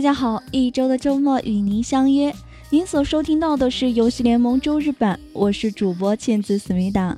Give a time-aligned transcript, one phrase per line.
[0.00, 2.34] 大家好，一周的周末与您相约。
[2.70, 7.14] 您所收听到的是游戏联盟周日版，我是主播茜子思密达。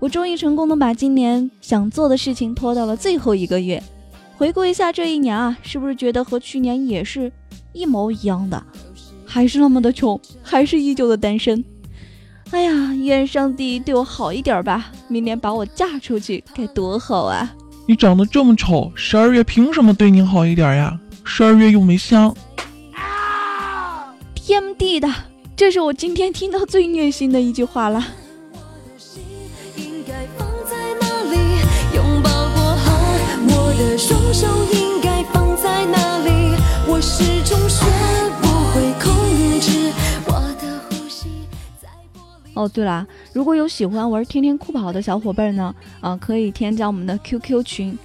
[0.00, 3.80] 我终于成功的把今年想做的事情拖到了最后一个月。
[4.36, 7.30] 回顾一下这一年啊，是不是觉得和去年也是
[7.72, 8.60] 一模一样的？
[9.24, 11.64] 还是那么的穷，还是依旧的单身。
[12.50, 17.54] 哎呀，愿上帝对我好一点吧，明年把我嫁出去该多好啊！
[17.86, 20.98] 你长得这么丑，十二月凭什么对你好一点呀？
[21.22, 22.34] 十二月又没香。
[24.34, 25.08] 天地的，
[25.54, 28.04] 这是我今天听到最虐心的一句话了。
[42.54, 47.98] 哦，对了，如果有喜欢玩天天酷跑的小伙伴呢，啊，可以添加我们的 QQ 群，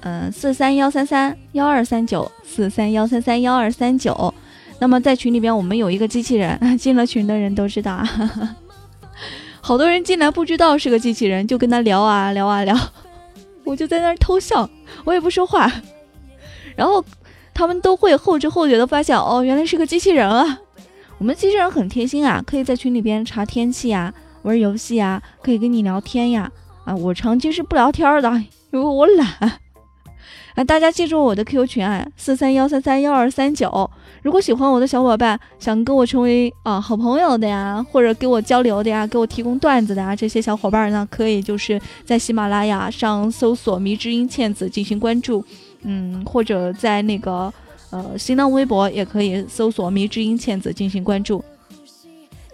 [0.00, 4.32] 嗯，四三幺三三幺二三九，四三幺三三幺二三九。
[4.78, 8.56] 那么在群里边，我们有一个机器人， 进了群的人都知道啊，
[9.62, 12.78] 好多人进来不知道是个机器人，就跟他聊啊聊啊聊，
[13.64, 14.68] 我就在那儿偷笑，
[15.04, 15.72] 我也不说话，
[16.76, 17.02] 然后
[17.54, 20.60] 他们都会后知后觉的发现，哦，原来是个机器人啊。
[21.18, 26.50] 我们机器人很贴心啊，可以在群里边查天气呀，玩游戏呀，可以跟你聊天呀。
[26.84, 28.30] 啊，我长期是不聊天的，
[28.70, 29.26] 因为我懒。
[30.54, 33.90] 啊，大家记住我的 QQ 群啊，四三幺三三幺二三九。
[34.22, 45.42] 如果喜欢我的小伙伴，想跟我成为啊好朋友的呀，或者给我交流的呀，给我提供段子的呀，这些小伙伴呢，可以就是在喜马拉雅上搜索“迷之音倩子”进行关注，
[45.82, 47.50] 嗯，或者在那个。
[47.96, 51.42] 呃，新浪微博也可以搜索“迷之音倩子”进行关注。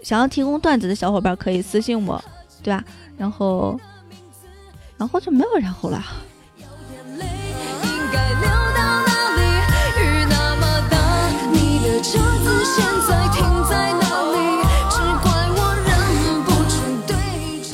[0.01, 2.23] 想要提供段子的小伙伴可以私信我，
[2.63, 2.81] 对吧？
[3.17, 3.77] 然后，
[4.97, 6.01] 然后就没有然后了。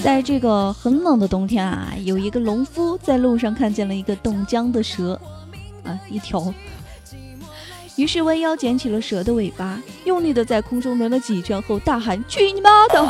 [0.02, 5.14] 在这个很冷的冬天啊，有一个农夫在路上看见了一个冻僵的蛇，
[5.84, 6.52] 啊，一条。
[8.00, 13.06] 于是弯腰捡起了蛇的尾巴，用力的在空中抡了几圈后，大喊：“去 你妈的！”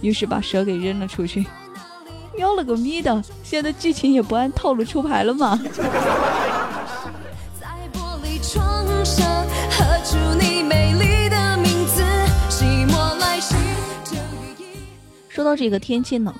[0.00, 1.46] 于是把蛇给扔了出去。
[2.34, 3.22] 喵了个咪的！
[3.42, 5.60] 现在剧情也不按套路出牌了吗？
[15.28, 16.34] 说到这个天气冷。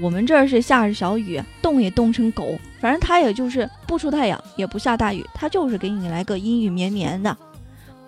[0.00, 2.58] 我们这儿是下着小雨，冻也冻成狗。
[2.80, 7.36] 反正它也就是不出太阳，也不下大雨，它就是给你来个阴雨绵绵的。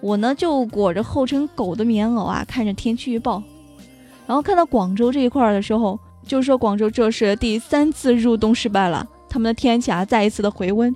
[0.01, 3.43] 我呢就裹着厚成狗的棉袄啊，看着天气预报。
[4.27, 10.95] 然后看到广州这一块的时候，就说广州这是第三次入冬失败了，他们的天气啊再一次的回温。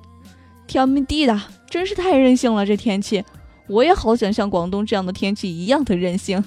[0.67, 1.39] 天命地的，
[1.69, 3.23] 真是太任性了这天气，
[3.69, 6.43] 我也好想像广东这样的天气一样的任性。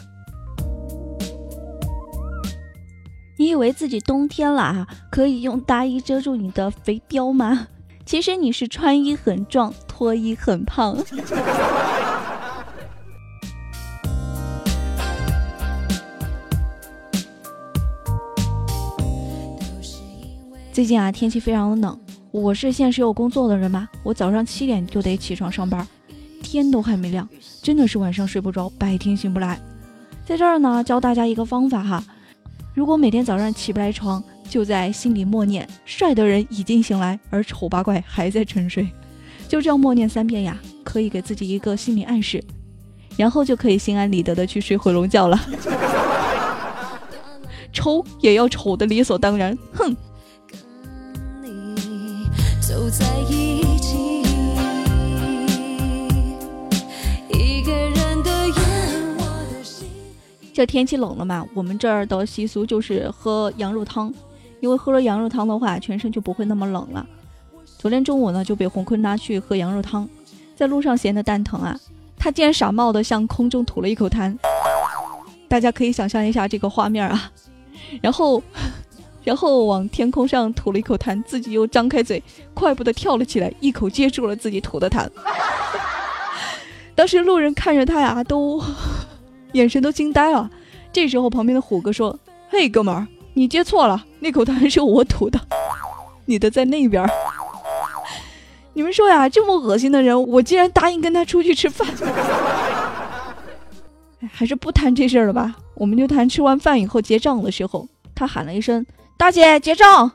[3.49, 7.67] 以为自己冬天了啊，可以用大衣遮住你的肥膘吗？
[8.05, 10.97] 其实你是穿衣很壮，脱衣很胖。
[20.71, 21.99] 最近啊，天气非常的冷。
[22.31, 25.87] 我是现实有工作的人嘛，我早上七点就得起床上班，
[26.43, 27.27] 天都还没亮，
[27.63, 29.59] 真的是晚上睡不着，白天醒不来。
[30.25, 32.03] 在这儿呢，教大家一个方法哈。
[32.77, 38.87] 如果每天早上起不来床，就在心里默念：“帅的人已经醒来，而丑八怪还在沉睡。”
[39.49, 42.39] 就这样默念三遍呀，可以给自己一个心理暗示，
[43.17, 45.39] 然后就可以心安理得的去睡回笼觉了。
[47.73, 49.97] 丑也要丑的理所当然，哼。
[60.57, 64.11] 这天气冷了嘛，我们这儿的习俗就是喝羊肉汤，
[64.59, 67.05] 因为喝了羊肉汤的话，全身就不会那么冷了。
[67.77, 70.09] 昨天中午呢，就被洪坤拉去喝羊肉汤，
[70.55, 71.79] 在路上闲得蛋疼啊，
[72.17, 74.35] 他竟然傻冒的向空中吐了一口痰，
[75.47, 77.31] 大家可以想象一下这个画面啊，
[78.01, 78.41] 然后，
[79.23, 82.23] 然后往天空上吐了一口痰，自己又张开嘴，
[82.55, 85.07] 快步的跳了起来，一口接住了自己吐的痰。
[86.95, 88.59] 当时路人看着他呀，都。
[89.57, 90.49] 眼神都惊呆了。
[90.93, 92.17] 这时候，旁边的虎哥说
[92.49, 95.39] ：“嘿，哥们儿，你接错了，那口痰是我吐的，
[96.25, 97.05] 你的在那边。
[98.73, 101.87] 你们说呀，这么恶心的人，我竟然答应跟他出去吃饭。
[104.31, 105.55] 还是不谈这事儿了吧？
[105.75, 108.85] 我们就谈吃完饭以后结账的时候，他喊了一声
[109.17, 110.11] ：‘大姐，结账。’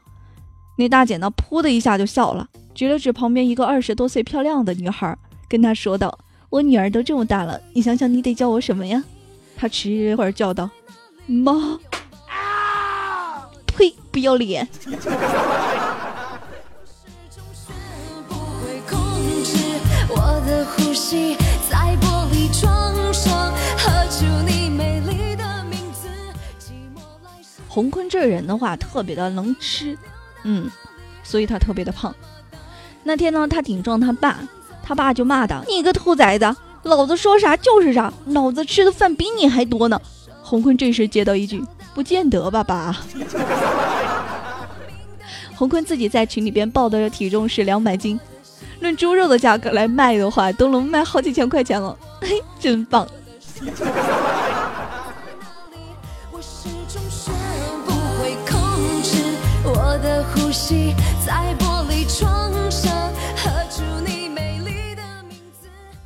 [0.79, 5.17] 那大姐呢，噗的一下就笑了，指了指旁边一个二十多岁漂亮的女孩，
[5.49, 6.19] 跟他说道
[6.51, 9.05] ：“我女儿都这么大了，你想想你得叫我什么呀？”
[9.63, 10.69] 他迟了会儿叫道
[11.25, 11.53] ：“妈！”
[12.27, 13.95] 啊呸！
[14.11, 14.69] 不要脸！
[27.69, 29.97] 洪坤这人的话特别的能吃，
[30.43, 30.69] 嗯，
[31.23, 32.13] 所以他特别的胖。
[33.05, 34.41] 那天呢，他顶撞他爸，
[34.83, 40.01] 他爸就骂他：“你个兔崽子，老子说啥就是啥，老子吃的饭比你还多呢。”
[40.43, 41.65] 洪坤这时接到一句
[41.95, 42.97] ：“不见得吧，爸。
[45.55, 48.19] ”洪坤自己在群里边报的体重是两百斤，
[48.81, 53.07] 论猪肉的价格来卖的话，都能卖好几千块钱了，嘿，真棒！
[56.35, 56.41] 我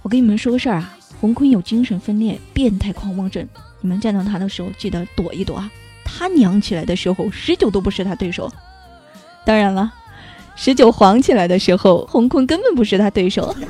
[0.09, 3.47] 跟你们说个事儿啊，洪坤有精神分裂、变态狂妄症，
[3.81, 5.71] 你们见到他的时候记得躲一躲啊！
[6.05, 8.51] 他娘起来的时候，十九都不是他对手。
[9.45, 9.93] 当然了，
[10.55, 13.55] 十九黄起来的时候，洪坤根本不是他对手。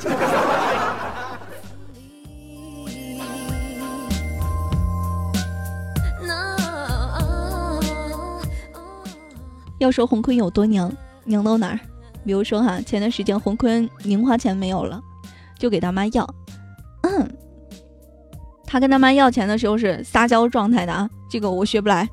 [9.79, 10.91] 要说洪坤有多娘，
[11.25, 11.79] 娘到哪儿？
[12.25, 15.03] 比如说哈，前段时间洪坤零花钱没有了。
[15.59, 16.29] 就给他妈要，
[17.03, 17.29] 嗯，
[18.67, 22.09] 他跟他妈要钱的时候是撒娇状态的啊，这个我学不来。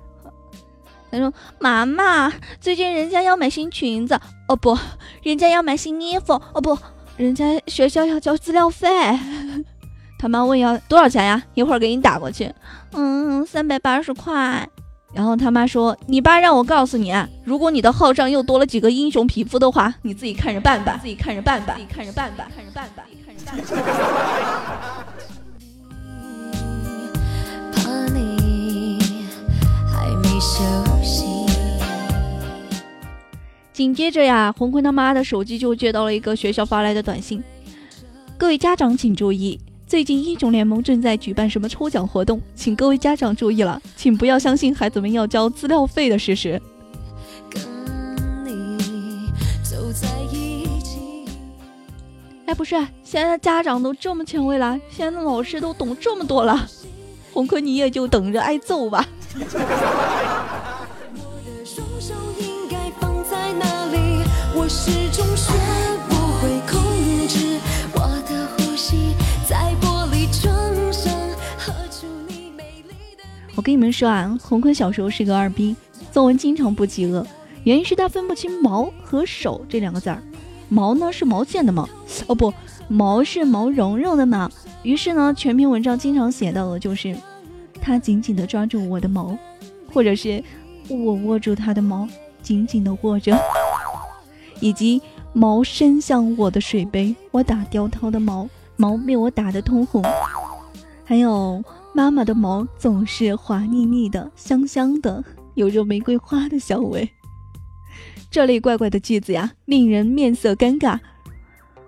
[1.11, 1.31] 他说
[1.61, 4.75] ：“妈妈，最近人家要买新裙子，哦不，
[5.21, 6.75] 人家要买新衣服，哦不，
[7.17, 8.89] 人家学校要交资料费。
[10.17, 11.43] ”他妈问要多少钱呀？
[11.53, 12.51] 一会儿给你打过去。
[12.93, 14.67] 嗯，三百八十块。
[15.13, 23.03] 然后他妈说：“你爸让我告诉你啊，如果你的号上又多了几个英雄皮肤的话，你自己看着办吧，自己看着办吧，自己看着办吧，看着办吧。”
[33.71, 37.43] 紧接着呀，红坤他妈的手机就接到了一个学校发来的短信
[38.37, 39.59] ：“各位家长请注意，
[39.93, 46.59] 最近英雄联盟正在举办什么抽奖活动，请各位家长注意了，请不要相信孩子们要交资料费的事实。”
[52.47, 56.67] 哎不是，现在家长都这么前卫了，现在老师都懂这么多了，
[57.31, 59.07] 红坤你也就等着挨揍吧。
[59.35, 59.45] 我
[61.45, 64.23] 的双手应该放在哪里？
[64.55, 65.55] 我始终说
[73.63, 75.73] 跟你们说啊，红坤小时候是个二逼，
[76.11, 77.25] 作文经常不及格，
[77.63, 80.21] 原因是他分不清毛和手这两个字儿。
[80.67, 81.87] 毛呢是毛线的毛，
[82.27, 82.53] 哦不，
[82.87, 84.51] 毛是毛茸茸的毛。
[84.81, 87.15] 于是呢，全篇文章经常写到的就是
[87.79, 89.37] 他紧紧地抓住我的毛，
[89.93, 90.43] 或者是
[90.89, 92.07] 我握住他的毛，
[92.41, 93.37] 紧紧地握着，
[94.59, 95.01] 以及
[95.31, 100.03] 毛伸向我的水杯，我打掉他的毛，毛被我打得通红。
[101.05, 101.63] 还有
[101.95, 107.07] 妈妈的毛总是滑腻腻的，香香的，有着玫瑰花的香味。
[108.31, 110.99] 这类怪怪的句子呀，令人面色尴尬。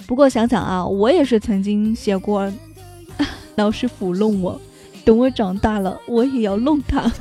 [0.06, 2.54] 不过想想啊，我也是曾经写过，
[3.58, 4.62] 老师抚弄我，
[5.04, 7.12] 等我长大了，我也要弄他。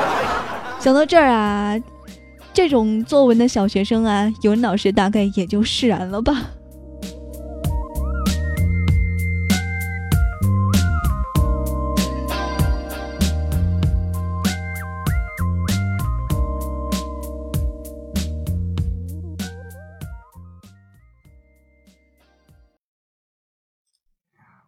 [0.78, 1.74] 想到这儿啊，
[2.52, 6.50] 这种作文的小学生啊，语文老师大概也就释然了吧。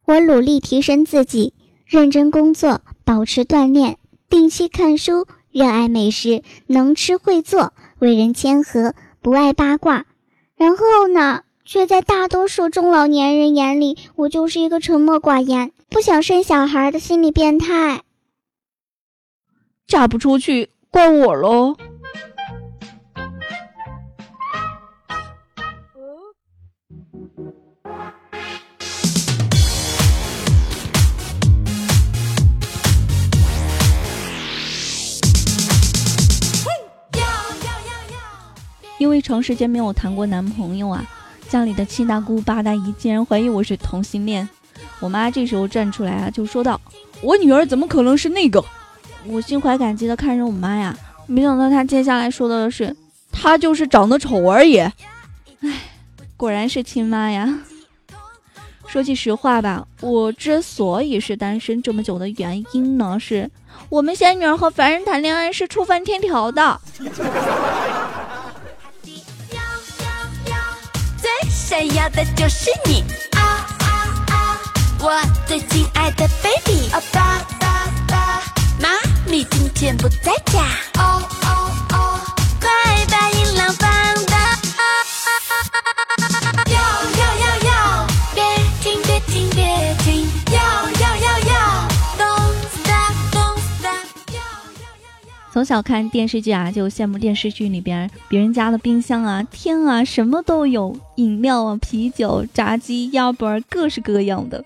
[0.04, 1.54] 我努力提升自己，
[1.86, 10.06] 认真工作，保持锻炼，定期看书，热爱美食，能吃会做，为人谦和，不爱八卦。
[10.56, 18.02] 然后呢，却在大多数中老年人眼里，我就是一个沉默寡言、不想生小孩的心理变态。
[19.86, 21.76] 嫁不出去，怪我喽。
[39.12, 41.04] 因为长时间没有谈过男朋友啊，
[41.46, 44.48] 家里的七大姑八大姨竟然怀疑我是同性恋。
[45.00, 46.80] 我妈这时候站出来啊，就说道
[47.20, 48.64] ：“我女儿怎么可能是那个？”
[49.28, 52.96] 我心怀感激的看着我妈呀，没想到她接下来说的是
[53.30, 54.78] ：“她就是长得丑而已。”
[55.60, 55.80] 哎，
[56.38, 57.58] 果然是亲妈呀。
[58.86, 63.50] 说句实话吧，我之所以是单身这么久的原因呢，是
[63.90, 66.80] 我们仙女儿和凡人谈恋爱是触犯天条的。
[71.72, 73.02] 最闪耀的就是你。
[73.30, 73.40] 啊
[73.78, 73.86] 啊
[74.28, 74.60] 啊！
[75.00, 78.42] 我最亲爱的 baby，啊爸爸爸，
[78.78, 78.90] 妈
[79.26, 80.66] 咪今天不在家，
[81.00, 81.22] 哦，
[95.52, 104.64] 从小看电视剧啊，就羡慕电视剧里边别人家的冰箱啊，天啊，什么都有，饮料啊、啤酒、炸鸡、鸭脖，各式各样的。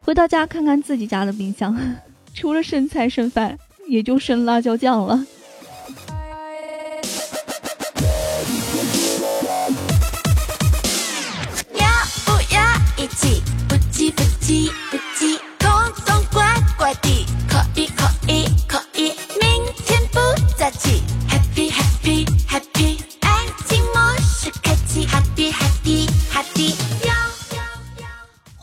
[0.00, 1.78] 回到家看看自己家的冰箱，
[2.34, 3.56] 除了剩菜剩饭，
[3.86, 5.24] 也就剩辣椒酱了。
[11.74, 11.86] 要
[12.26, 12.60] 不要
[12.96, 13.40] 一起？
[13.68, 14.68] 不急不急，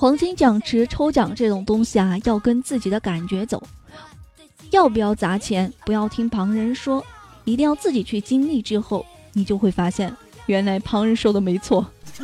[0.05, 3.63] 黄金奖池抽奖这种东西啊，要跟自己的感觉走。
[4.69, 5.73] 要不要砸钱？
[5.83, 7.03] 不要听旁人说，
[7.43, 11.83] 一定要自己去经历之后，你就会发现，原来旁人说的没错。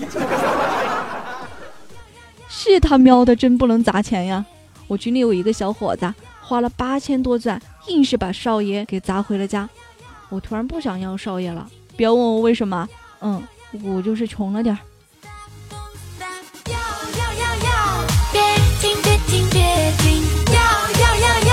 [2.47, 4.45] 是他喵的真不能砸钱呀！
[4.87, 9.67] 我群里有一个小伙子，花了八千多钻，硬是把少爷给砸回了家。
[10.29, 12.87] 我突然不想要少爷了，不要问我为什么，
[13.21, 13.41] 嗯，
[13.81, 14.79] 我就是穷了点儿。
[18.31, 18.41] 别
[18.79, 19.59] 停别停别
[19.99, 20.23] 停，
[20.53, 20.59] 要
[21.01, 21.51] 要要要。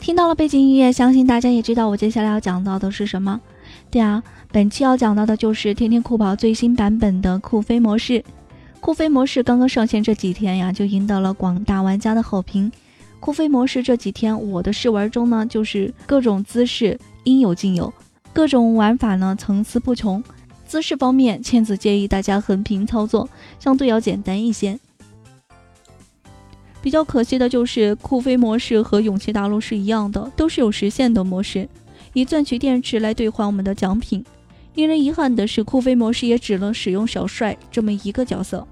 [0.00, 3.40] 听到了背景音乐，相信大家也知道我接下来要讲到的是什么。
[3.90, 8.24] 对啊，本期要讲到的就是天天酷跑最新版本的酷飞模式。
[8.80, 12.70] 酷飞模式刚刚上线这几天呀，就赢得了广大玩家的好评。
[13.20, 17.92] 酷飞模式这几天我的试玩中呢，就是各种姿势应有尽有，
[18.32, 20.22] 各种玩法呢层次不穷。
[20.66, 24.78] 姿势方面，倩子建议大家横屏操作，相对要简单一些。
[26.80, 31.68] 比较可惜的就是酷飞模式和勇气大陆是一样的，都是有时限的模式，
[32.12, 34.24] 以赚取电池来兑换我们的奖品。
[34.78, 38.64] 令人遗憾的是，酷飞模式也只能使用小帅这么一个角色。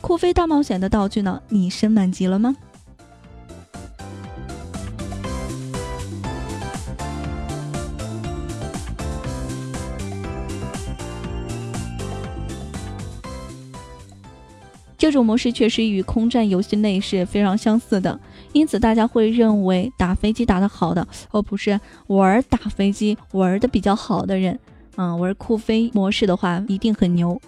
[0.00, 1.42] 酷飞大冒险的道具呢？
[1.50, 2.56] 你升满级了吗？
[14.96, 18.18] 这种模式确实与空战游戏内是非常相似的，
[18.54, 24.58] 因此大家会认为打飞机打得好的，哦不是玩打飞机玩的比较好的人，
[24.96, 27.40] 嗯，玩酷飞模式的话一定很牛。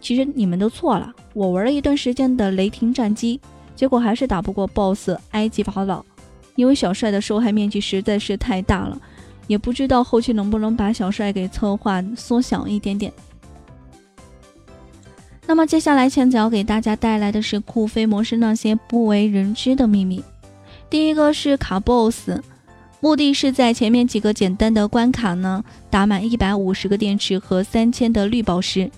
[0.00, 3.40] 其实你们都错了，我玩了一段时间的雷霆战机，
[3.74, 6.04] 结果还是打不过 BOSS 埃及法老，
[6.56, 9.00] 因为小帅的受害面积实在是太大了，
[9.46, 13.12] 也不知道后期能不能把小帅给策划缩小一点点。
[15.46, 20.22] 那么接下来，倩子要给大家带来的是酷飞模式那些不为人知的秘密。
[20.90, 22.40] 第一个是卡 BOSS，
[23.02, 28.88] 目的是在前面几个简单的关卡呢，打满一百五十个电池和三千的绿宝石。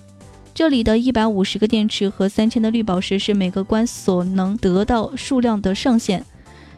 [0.53, 6.23] 这里的一百五十个电池和三千的绿宝石是每个关所能得到数量的上限。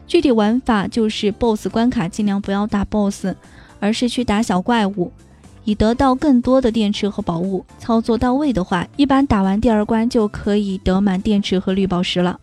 [0.06, 3.34] 具体玩法就是 BOSS 关卡尽量不要打 BOSS，
[3.78, 5.12] 而是去打小怪物。
[5.64, 12.40] 以得到更多的电池和宝物，操作到位的话，一般打完第二关就可以得满电池和绿宝石了。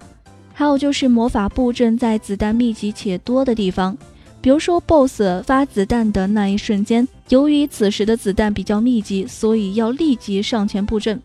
[0.54, 3.98] 还有就是魔法布阵在子弹密集且多的地方，
[4.46, 11.20] 比如说 BOSS 发子弹的那一瞬间，由于此时的子弹比较密集，所以要立即上前布阵。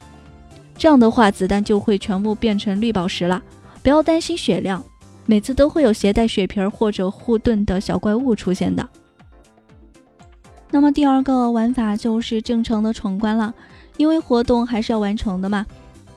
[0.75, 3.43] 这样的话，子弹就会全部变成绿宝石了。
[3.83, 4.83] 不要担心血量，
[5.27, 8.89] 每次都会有携带血瓶或者护盾的小怪物出现的。
[10.71, 13.53] 那么第二个玩法就是正常的闯关了，
[13.99, 15.67] 因为活动还是要完成的嘛，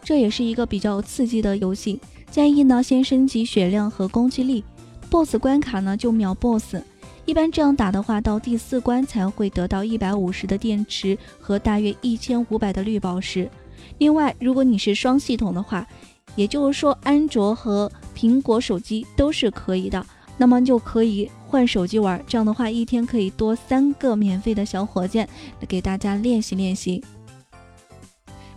[0.06, 2.00] 这也是一个比较刺激的游戏。
[2.32, 4.64] 建议呢先升级血量和攻击力
[5.10, 6.78] ，BOSS 关卡呢就秒 BOSS。
[7.26, 13.50] 一般这样打的话，到第四关才会得到一百五十的电池和大约一千五百的绿宝石。
[13.98, 15.88] 另外，如果你是双系统的话，
[16.36, 20.06] 也就是说安卓和苹果手机都是可以的。
[20.36, 25.30] 那么就可以换手机玩，这样的话一天可以多三个免费的小火箭，
[25.68, 27.04] 给大家练习练习。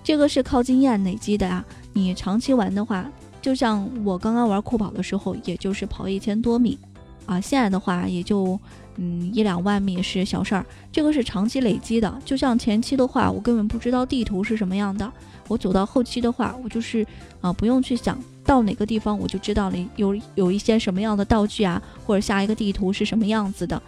[0.03, 1.65] 这个是靠经验累积的啊。
[1.93, 3.09] 你长期玩的话，
[3.43, 6.79] 就像我刚刚玩酷跑的时候，也就是跑一千多米，
[7.27, 8.59] 啊，现在的话也就
[8.97, 10.65] 嗯一两万米是小事儿。
[10.91, 15.13] 这个是长期累积的，就像前期的话，我根本不知道地图是什么样的，
[15.49, 17.07] 我走到后期的话，我就是
[17.41, 23.83] 啊不用去想到哪个地方，我就知道了有有一些什么样的道具啊，或者下一个地图是什么样子的。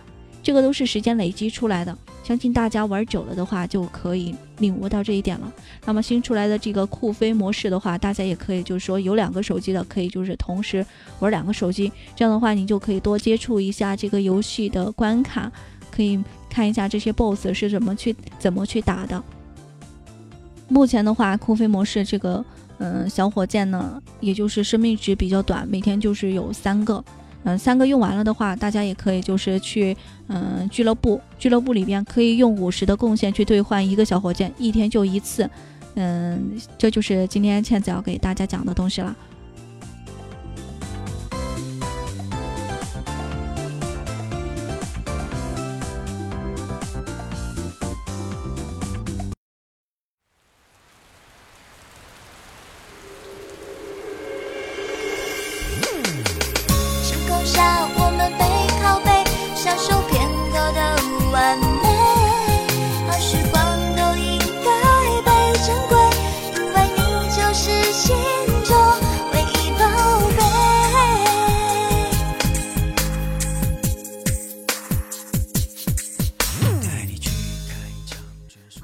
[0.49, 5.53] 这个都是时间累积出来的，相信大家玩久了的话就可以领悟到这一点了。
[5.85, 10.83] 那么新出来的这个酷飞模式的话，大家也可以就是说有两个手机的可以就是同时
[11.19, 15.53] 玩两个手机，这样的话你就可以多接触一下这个游戏的关卡，
[15.91, 19.23] 可以看一下这些 BOSS 是怎么去怎么去打的。
[20.67, 22.43] 目前的话，酷飞模式这个
[22.79, 27.05] 嗯小火箭呢，也就是生命值比较短，每天就是有三个。
[27.45, 35.49] 嗯，三个用完了的话，大家也可以就是去嗯俱乐部，俱乐部里边可以用五十的贡献去兑换一个小火箭，一天就一次。
[35.95, 39.17] 嗯，这就是今天倩子要给大家讲的东西了。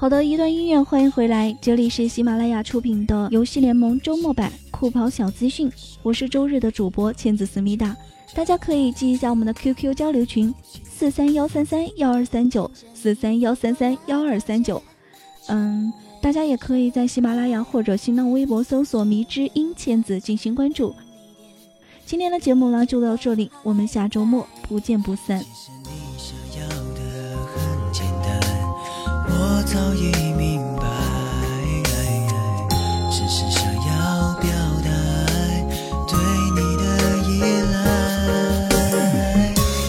[0.05, 7.97] 好的，一段音乐，欢迎回来，这里是喜马拉雅出品的游戏联盟周末版酷跑小资讯，我是周日的主播千子思密达，
[8.35, 14.83] 大家可以记一下我们的 QQ 交流群四三幺三三幺二三九四三幺三三幺二三九，
[15.49, 20.95] 嗯，大家也可以在喜马拉雅或者新浪微博搜索迷之音千子进行关注。
[22.05, 25.43] 今天的节目呢就到这里，我们下周末不见不散。
[29.67, 30.87] 早已明白，
[33.11, 34.49] 只是想要表
[34.85, 34.91] 达
[36.07, 36.13] 对
[36.55, 36.83] 你的
[37.29, 37.31] 依
[37.73, 37.75] 赖。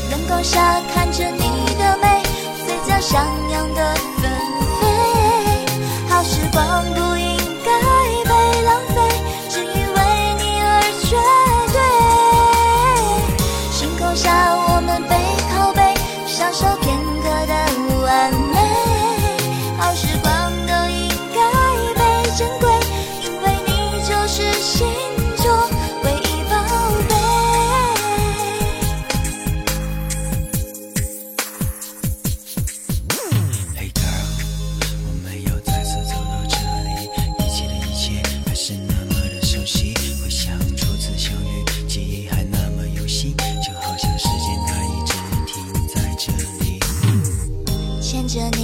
[0.09, 1.39] 阳光下看着你
[1.77, 2.23] 的美，
[2.65, 3.27] 嘴角上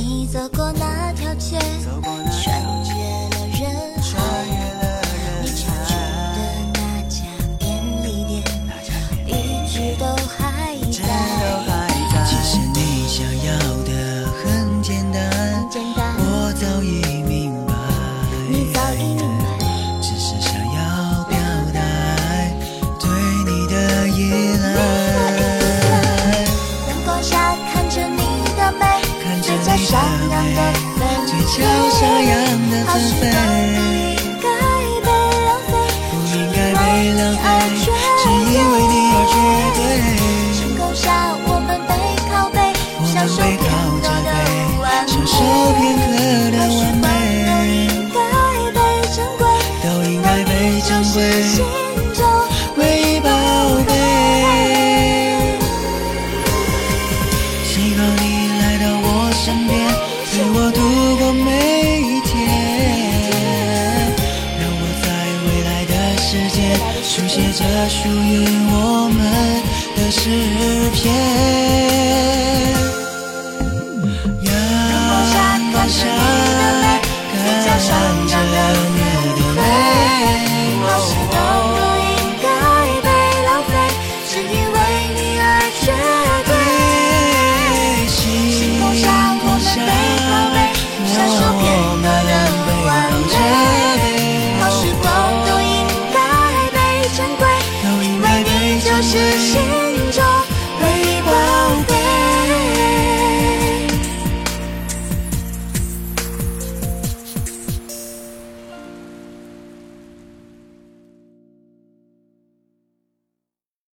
[0.04, 1.32] 你走过那条。
[1.36, 1.58] 街，
[2.44, 2.62] 穿
[2.96, 3.31] 越